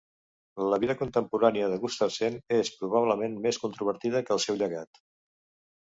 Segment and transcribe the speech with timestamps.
[0.73, 5.07] La vida contemporània de Gustavsen és, probablement, més controvertida que el seu llegat.